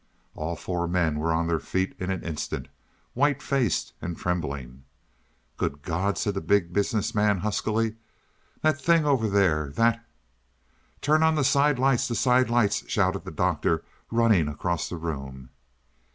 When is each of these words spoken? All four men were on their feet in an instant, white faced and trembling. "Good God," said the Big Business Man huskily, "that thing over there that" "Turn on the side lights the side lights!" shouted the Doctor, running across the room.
All 0.33 0.55
four 0.55 0.87
men 0.87 1.19
were 1.19 1.31
on 1.31 1.45
their 1.45 1.59
feet 1.59 1.93
in 1.99 2.09
an 2.09 2.23
instant, 2.23 2.69
white 3.13 3.39
faced 3.39 3.93
and 4.01 4.17
trembling. 4.17 4.83
"Good 5.57 5.83
God," 5.83 6.17
said 6.17 6.33
the 6.33 6.41
Big 6.41 6.73
Business 6.73 7.13
Man 7.13 7.37
huskily, 7.37 7.97
"that 8.61 8.81
thing 8.81 9.05
over 9.05 9.29
there 9.29 9.69
that" 9.75 10.03
"Turn 11.03 11.21
on 11.21 11.35
the 11.35 11.43
side 11.43 11.77
lights 11.77 12.07
the 12.07 12.15
side 12.15 12.49
lights!" 12.49 12.83
shouted 12.89 13.25
the 13.25 13.31
Doctor, 13.31 13.83
running 14.09 14.47
across 14.47 14.89
the 14.89 14.97
room. 14.97 15.51